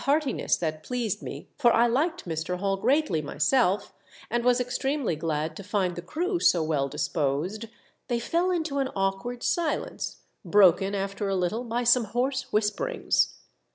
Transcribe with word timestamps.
heartiness 0.05 0.57
that 0.57 0.81
pleased 0.81 1.21
me, 1.21 1.47
for 1.59 1.71
I 1.75 1.87
Hked 1.87 2.23
Mr. 2.23 2.57
Hall 2.57 2.75
greatly 2.75 3.21
myself, 3.21 3.93
and 4.31 4.43
was 4.43 4.59
extremely 4.59 5.15
glad 5.15 5.55
to 5.57 5.63
find 5.63 5.95
the 5.95 6.01
crew 6.01 6.39
so 6.39 6.63
well 6.63 6.89
disposed, 6.89 7.65
they 8.07 8.19
fell 8.19 8.49
into 8.49 8.79
an 8.79 8.89
awkward 8.95 9.43
silence, 9.43 10.23
broken 10.43 10.95
alter 10.95 11.29
a 11.29 11.35
little 11.35 11.63
by 11.63 11.83
some 11.83 12.05
hoarse 12.05 12.51
whisperings. 12.51 13.35